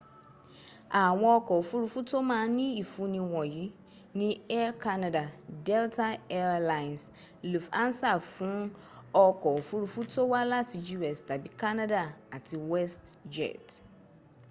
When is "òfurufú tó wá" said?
9.57-10.41